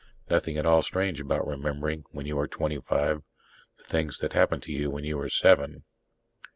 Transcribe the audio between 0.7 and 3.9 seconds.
strange about remembering, when you are twenty five, the